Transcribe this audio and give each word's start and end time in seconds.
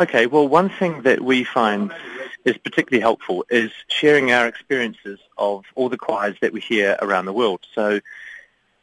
Okay, 0.00 0.24
well, 0.24 0.48
one 0.48 0.70
thing 0.70 1.02
that 1.02 1.20
we 1.20 1.44
find 1.44 1.92
is 2.46 2.56
particularly 2.56 3.02
helpful 3.02 3.44
is 3.50 3.70
sharing 3.88 4.32
our 4.32 4.46
experiences 4.46 5.18
of 5.36 5.66
all 5.74 5.90
the 5.90 5.98
choirs 5.98 6.36
that 6.40 6.54
we 6.54 6.60
hear 6.62 6.96
around 7.02 7.26
the 7.26 7.34
world. 7.34 7.60
So 7.74 8.00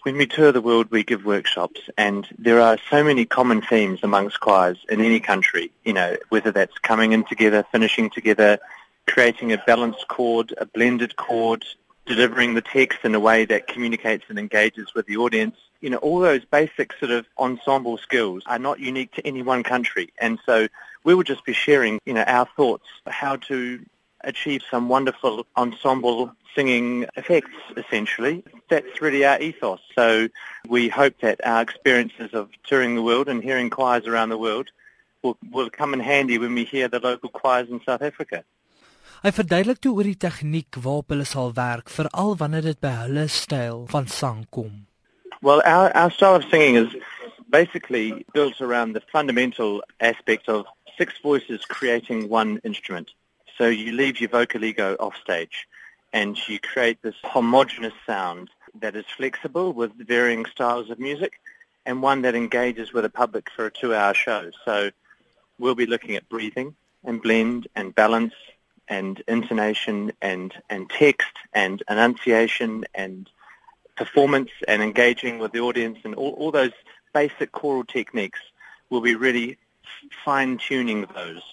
when 0.03 0.15
we 0.15 0.27
tour 0.27 0.51
the 0.51 0.61
world, 0.61 0.91
we 0.91 1.03
give 1.03 1.25
workshops, 1.25 1.81
and 1.97 2.27
there 2.37 2.61
are 2.61 2.77
so 2.91 3.03
many 3.03 3.25
common 3.25 3.63
themes 3.63 4.01
amongst 4.03 4.41
choirs 4.41 4.77
in 4.89 5.01
any 5.01 5.19
country, 5.19 5.71
you 5.83 5.93
know, 5.93 6.17
whether 6.29 6.51
that's 6.51 6.77
coming 6.77 7.13
in 7.13 7.23
together, 7.23 7.65
finishing 7.71 8.11
together, 8.11 8.59
creating 9.07 9.51
a 9.51 9.63
balanced 9.65 10.07
chord, 10.07 10.53
a 10.59 10.67
blended 10.67 11.15
chord, 11.15 11.65
delivering 12.07 12.53
the 12.53 12.61
text 12.61 12.99
in 13.03 13.13
a 13.13 13.19
way 13.19 13.45
that 13.45 13.67
communicates 13.67 14.25
and 14.29 14.39
engages 14.39 14.93
with 14.95 15.05
the 15.05 15.17
audience. 15.17 15.57
You 15.81 15.91
know, 15.91 15.97
all 15.97 16.19
those 16.19 16.45
basic 16.45 16.93
sort 16.93 17.11
of 17.11 17.27
ensemble 17.37 17.97
skills 17.97 18.43
are 18.47 18.57
not 18.59 18.79
unique 18.79 19.13
to 19.13 19.27
any 19.27 19.43
one 19.43 19.63
country. 19.63 20.09
And 20.19 20.39
so 20.45 20.67
we 21.03 21.13
will 21.13 21.23
just 21.23 21.45
be 21.45 21.53
sharing, 21.53 21.99
you 22.05 22.13
know, 22.13 22.23
our 22.23 22.47
thoughts, 22.55 22.85
how 23.05 23.35
to 23.47 23.79
achieve 24.21 24.61
some 24.69 24.89
wonderful 24.89 25.45
ensemble 25.55 26.31
singing 26.55 27.05
effects, 27.15 27.51
essentially. 27.75 28.43
That's 28.69 29.01
really 29.01 29.23
our 29.23 29.39
ethos. 29.39 29.79
So 29.93 30.29
we 30.67 30.89
hope 30.89 31.19
that 31.21 31.45
our 31.45 31.61
experiences 31.61 32.33
of 32.33 32.49
touring 32.63 32.95
the 32.95 33.03
world 33.03 33.29
and 33.29 33.43
hearing 33.43 33.69
choirs 33.69 34.07
around 34.07 34.29
the 34.29 34.37
world 34.37 34.69
will, 35.21 35.37
will 35.51 35.69
come 35.69 35.93
in 35.93 35.99
handy 35.99 36.37
when 36.37 36.55
we 36.55 36.63
hear 36.63 36.87
the 36.87 36.99
local 36.99 37.29
choirs 37.29 37.69
in 37.69 37.79
South 37.85 38.01
Africa. 38.01 38.43
Hy 39.17 39.31
verduidelik 39.33 39.79
toe 39.81 39.95
oor 39.97 40.05
die 40.05 40.19
tegniek 40.21 40.77
waarop 40.77 41.09
hulle 41.09 41.25
sal 41.25 41.49
werk, 41.57 41.89
veral 41.89 42.35
wanneer 42.37 42.67
dit 42.67 42.79
by 42.85 42.91
hulle 42.99 43.23
styl 43.33 43.87
van 43.89 44.05
sang 44.13 44.43
kom. 44.53 44.83
Well, 45.41 45.61
our 45.65 45.89
our 45.97 46.11
style 46.11 46.35
of 46.35 46.45
singing 46.51 46.75
is 46.77 46.93
basically 47.49 48.25
built 48.33 48.61
around 48.61 48.93
the 48.93 49.01
fundamental 49.11 49.81
aspect 49.99 50.47
of 50.47 50.67
six 50.99 51.17
voices 51.23 51.65
creating 51.65 52.29
one 52.29 52.59
instrument. 52.63 53.09
So 53.57 53.65
you 53.65 53.91
leave 53.91 54.21
your 54.21 54.29
vocal 54.29 54.63
ego 54.63 54.95
off 54.99 55.15
stage 55.17 55.67
and 56.13 56.37
you 56.47 56.59
create 56.59 57.01
this 57.01 57.17
homogeneous 57.23 57.97
sound 58.05 58.51
that 58.81 58.95
is 58.95 59.05
flexible 59.15 59.73
with 59.73 59.97
varying 59.97 60.45
styles 60.45 60.91
of 60.91 60.99
music 60.99 61.39
and 61.87 62.03
one 62.03 62.21
that 62.21 62.35
engages 62.35 62.93
with 62.93 63.03
the 63.03 63.09
public 63.09 63.49
for 63.49 63.65
a 63.65 63.71
two-hour 63.71 64.13
show. 64.13 64.51
So 64.63 64.91
we'll 65.57 65.73
be 65.73 65.87
looking 65.87 66.15
at 66.15 66.29
breathing 66.29 66.75
and 67.03 67.19
blend 67.19 67.67
and 67.75 67.95
balance 67.95 68.33
and 68.87 69.21
intonation 69.27 70.11
and, 70.21 70.53
and 70.69 70.89
text 70.89 71.33
and 71.53 71.83
enunciation 71.89 72.85
and 72.93 73.29
performance 73.95 74.51
and 74.67 74.81
engaging 74.81 75.39
with 75.39 75.51
the 75.51 75.59
audience 75.59 75.99
and 76.03 76.15
all, 76.15 76.33
all 76.39 76.51
those 76.51 76.73
basic 77.13 77.51
choral 77.51 77.83
techniques 77.83 78.39
will 78.89 79.01
be 79.01 79.15
really 79.15 79.57
fine-tuning 80.23 81.07
those. 81.15 81.45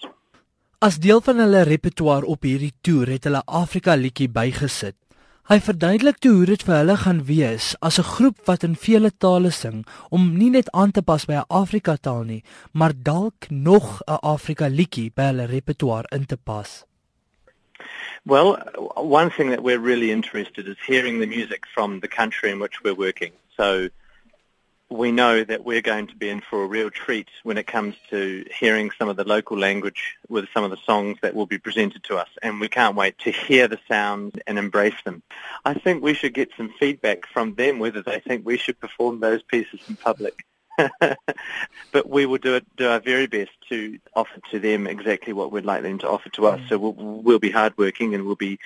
As 0.79 0.99
deel 0.99 1.21
van 1.21 1.39
hulle 1.41 1.63
repertoire 1.65 2.27
op 2.29 2.45
hierdie 2.45 2.73
toer 2.85 3.15
het 3.15 3.25
hulle 3.25 3.41
Afrika 3.45 3.95
liedjie 3.97 4.29
bygesit. 4.29 4.97
Hy 5.45 5.59
verduidelik 5.61 6.17
toe 6.21 6.31
hoe 6.39 6.45
dit 6.49 6.63
vir 6.65 6.75
hulle 6.79 6.95
gaan 6.97 7.21
wees 7.27 7.65
as 7.87 7.99
'n 8.01 8.09
groep 8.15 8.39
wat 8.49 8.63
in 8.65 8.75
vele 8.75 9.11
tale 9.17 9.51
sing 9.51 9.85
om 10.09 10.33
nie 10.37 10.49
net 10.49 10.71
aan 10.71 10.91
te 10.91 11.01
pas 11.01 11.25
by 11.25 11.35
'n 11.37 11.49
Afrika 11.49 11.97
taal 11.97 12.23
nie, 12.23 12.43
maar 12.73 12.93
dalk 12.93 13.49
nog 13.49 14.01
'n 14.07 14.19
Afrika 14.21 14.67
liedjie 14.67 15.11
by 15.15 15.29
hulle 15.29 15.45
repertoire 15.45 16.07
in 16.11 16.25
te 16.25 16.37
pas. 16.37 16.85
Well, 18.25 18.55
one 18.95 19.29
thing 19.29 19.51
that 19.51 19.61
we're 19.61 19.79
really 19.79 20.11
interested 20.11 20.67
is 20.67 20.77
hearing 20.85 21.19
the 21.19 21.27
music 21.27 21.65
from 21.71 21.99
the 21.99 22.07
country 22.07 22.49
in 22.49 22.59
which 22.59 22.83
we're 22.83 22.95
working. 22.95 23.33
So 23.55 23.89
we 24.89 25.11
know 25.11 25.43
that 25.43 25.63
we're 25.63 25.81
going 25.81 26.07
to 26.07 26.15
be 26.15 26.29
in 26.29 26.41
for 26.41 26.63
a 26.63 26.67
real 26.67 26.89
treat 26.89 27.27
when 27.43 27.57
it 27.57 27.67
comes 27.67 27.95
to 28.09 28.43
hearing 28.59 28.89
some 28.97 29.09
of 29.09 29.15
the 29.15 29.23
local 29.23 29.57
language 29.57 30.15
with 30.27 30.45
some 30.53 30.63
of 30.63 30.71
the 30.71 30.77
songs 30.85 31.17
that 31.21 31.35
will 31.35 31.45
be 31.45 31.59
presented 31.59 32.03
to 32.05 32.17
us 32.17 32.29
and 32.41 32.59
we 32.59 32.67
can't 32.67 32.95
wait 32.95 33.17
to 33.19 33.31
hear 33.31 33.67
the 33.67 33.79
sounds 33.87 34.35
and 34.47 34.57
embrace 34.57 34.95
them. 35.03 35.21
I 35.63 35.75
think 35.75 36.03
we 36.03 36.13
should 36.13 36.33
get 36.33 36.49
some 36.57 36.73
feedback 36.79 37.27
from 37.27 37.55
them 37.55 37.79
whether 37.79 38.01
they 38.01 38.19
think 38.19 38.45
we 38.45 38.57
should 38.57 38.79
perform 38.79 39.19
those 39.19 39.43
pieces 39.43 39.79
in 39.87 39.95
public. 39.95 40.45
but 41.91 42.09
we 42.09 42.25
will 42.25 42.37
do 42.37 42.55
it, 42.55 42.65
do 42.75 42.89
our 42.89 42.99
very 42.99 43.27
best 43.27 43.51
to 43.69 43.99
offer 44.15 44.39
to 44.51 44.59
them 44.59 44.87
exactly 44.87 45.33
what 45.33 45.51
we'd 45.51 45.65
like 45.65 45.83
them 45.83 45.99
to 45.99 46.09
offer 46.09 46.29
to 46.29 46.47
us. 46.47 46.61
So 46.69 46.77
we'll, 46.77 46.93
we'll 46.93 47.39
be 47.39 47.51
hardworking 47.51 48.13
and 48.13 48.25
we'll 48.25 48.35
be 48.35 48.59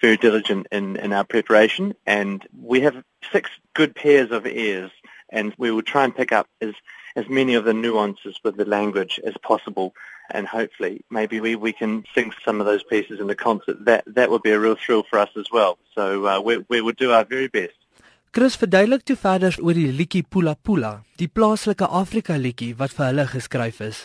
very 0.00 0.16
diligent 0.16 0.66
in, 0.72 0.96
in 0.96 1.12
our 1.12 1.24
preparation. 1.24 1.94
And 2.06 2.46
we 2.60 2.80
have 2.82 3.02
six 3.32 3.50
good 3.74 3.94
pairs 3.94 4.30
of 4.30 4.46
ears, 4.46 4.90
and 5.28 5.54
we 5.58 5.70
will 5.70 5.82
try 5.82 6.04
and 6.04 6.14
pick 6.14 6.32
up 6.32 6.48
as 6.60 6.74
as 7.16 7.28
many 7.28 7.54
of 7.54 7.64
the 7.64 7.74
nuances 7.74 8.38
with 8.44 8.56
the 8.56 8.64
language 8.64 9.18
as 9.24 9.34
possible. 9.42 9.94
And 10.30 10.46
hopefully, 10.46 11.04
maybe 11.10 11.40
we, 11.40 11.56
we 11.56 11.72
can 11.72 12.04
sing 12.14 12.32
some 12.44 12.60
of 12.60 12.66
those 12.66 12.84
pieces 12.84 13.18
in 13.18 13.26
the 13.26 13.34
concert. 13.34 13.84
That 13.84 14.04
that 14.06 14.30
would 14.30 14.42
be 14.42 14.52
a 14.52 14.60
real 14.60 14.76
thrill 14.76 15.02
for 15.02 15.18
us 15.18 15.30
as 15.36 15.50
well. 15.50 15.78
So 15.94 16.26
uh, 16.26 16.40
we 16.40 16.64
we 16.68 16.80
will 16.80 16.92
do 16.92 17.12
our 17.12 17.24
very 17.24 17.48
best. 17.48 17.74
Chris 18.32 18.54
verduidelik 18.54 19.02
toe 19.02 19.16
verder 19.18 19.56
oor 19.58 19.74
die 19.74 19.88
liedjie 19.90 20.22
Pula 20.22 20.52
Pula, 20.54 20.90
die 21.18 21.26
plaaslike 21.26 21.88
Afrika 22.00 22.36
liedjie 22.38 22.76
wat 22.78 22.92
vir 22.94 23.08
hulle 23.08 23.24
geskryf 23.26 23.80
is. 23.82 24.04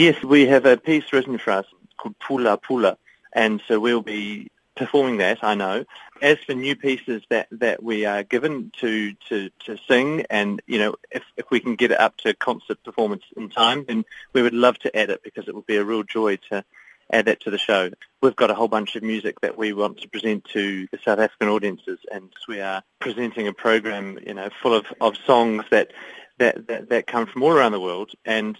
Yes, 0.00 0.22
we 0.24 0.46
have 0.48 0.64
a 0.64 0.78
piece 0.78 1.12
written 1.12 1.36
for 1.36 1.58
us 1.58 1.68
called 2.00 2.16
Pula 2.24 2.56
Pula 2.56 2.96
and 3.34 3.60
so 3.68 3.78
we'll 3.78 4.00
be 4.00 4.48
performing 4.76 5.18
that, 5.18 5.44
I 5.44 5.54
know. 5.54 5.84
As 6.22 6.38
for 6.38 6.54
new 6.54 6.74
pieces 6.74 7.20
that, 7.28 7.48
that 7.50 7.82
we 7.82 8.06
are 8.06 8.22
given 8.22 8.72
to, 8.80 9.12
to, 9.28 9.50
to 9.66 9.76
sing 9.86 10.24
and, 10.30 10.62
you 10.66 10.78
know, 10.78 10.94
if, 11.10 11.22
if 11.36 11.50
we 11.50 11.60
can 11.60 11.76
get 11.76 11.90
it 11.90 12.00
up 12.00 12.16
to 12.24 12.32
concert 12.32 12.82
performance 12.82 13.24
in 13.36 13.50
time, 13.50 13.84
then 13.86 14.06
we 14.32 14.40
would 14.40 14.54
love 14.54 14.78
to 14.78 14.96
add 14.96 15.10
it 15.10 15.22
because 15.22 15.48
it 15.48 15.54
would 15.54 15.66
be 15.66 15.76
a 15.76 15.84
real 15.84 16.02
joy 16.02 16.36
to 16.48 16.64
add 17.12 17.26
that 17.26 17.40
to 17.40 17.50
the 17.50 17.58
show. 17.58 17.90
We've 18.22 18.36
got 18.36 18.50
a 18.50 18.54
whole 18.54 18.68
bunch 18.68 18.96
of 18.96 19.02
music 19.02 19.40
that 19.42 19.58
we 19.58 19.72
want 19.72 20.00
to 20.00 20.08
present 20.08 20.44
to 20.52 20.86
the 20.90 20.98
South 21.04 21.18
African 21.18 21.48
audiences, 21.48 21.98
and 22.10 22.32
we 22.48 22.60
are 22.60 22.82
presenting 23.00 23.48
a 23.48 23.52
program, 23.52 24.18
you 24.26 24.34
know, 24.34 24.48
full 24.62 24.74
of, 24.74 24.86
of 25.00 25.16
songs 25.26 25.64
that, 25.70 25.92
that, 26.38 26.66
that, 26.68 26.88
that 26.88 27.06
come 27.06 27.26
from 27.26 27.42
all 27.42 27.52
around 27.52 27.72
the 27.72 27.80
world. 27.80 28.12
And 28.24 28.56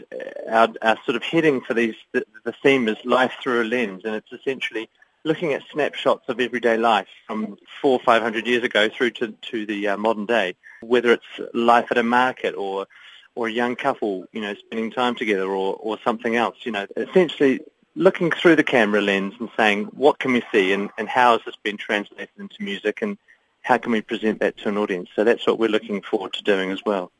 our, 0.50 0.68
our 0.82 0.98
sort 1.04 1.16
of 1.16 1.22
heading 1.22 1.62
for 1.62 1.74
these, 1.74 1.94
the, 2.12 2.24
the 2.44 2.54
theme 2.62 2.88
is 2.88 2.96
life 3.04 3.34
through 3.42 3.62
a 3.62 3.64
lens, 3.64 4.02
and 4.04 4.14
it's 4.14 4.32
essentially 4.32 4.88
looking 5.24 5.52
at 5.52 5.62
snapshots 5.72 6.28
of 6.28 6.40
everyday 6.40 6.76
life 6.76 7.06
from 7.28 7.56
four 7.80 8.00
five 8.04 8.22
hundred 8.22 8.46
years 8.46 8.64
ago 8.64 8.88
through 8.88 9.10
to, 9.10 9.28
to 9.40 9.64
the 9.66 9.88
uh, 9.88 9.96
modern 9.96 10.26
day, 10.26 10.54
whether 10.80 11.12
it's 11.12 11.54
life 11.54 11.86
at 11.90 11.98
a 11.98 12.02
market 12.02 12.54
or 12.56 12.86
or 13.34 13.46
a 13.46 13.50
young 13.52 13.76
couple, 13.76 14.26
you 14.32 14.40
know, 14.42 14.54
spending 14.54 14.90
time 14.90 15.14
together 15.14 15.46
or, 15.46 15.74
or 15.76 15.96
something 16.04 16.36
else. 16.36 16.56
You 16.64 16.72
know, 16.72 16.86
essentially 16.96 17.60
looking 17.94 18.30
through 18.30 18.56
the 18.56 18.64
camera 18.64 19.00
lens 19.00 19.34
and 19.38 19.48
saying, 19.56 19.84
what 19.86 20.18
can 20.18 20.32
we 20.32 20.42
see 20.52 20.72
and, 20.72 20.90
and 20.98 21.08
how 21.08 21.32
has 21.32 21.42
this 21.44 21.56
been 21.62 21.76
translated 21.76 22.30
into 22.38 22.62
music 22.62 23.02
and 23.02 23.18
how 23.62 23.78
can 23.78 23.92
we 23.92 24.00
present 24.00 24.40
that 24.40 24.56
to 24.58 24.68
an 24.68 24.78
audience? 24.78 25.08
So 25.14 25.24
that's 25.24 25.46
what 25.46 25.58
we're 25.58 25.68
looking 25.68 26.02
forward 26.02 26.32
to 26.34 26.42
doing 26.42 26.70
as 26.70 26.84
well. 26.84 27.12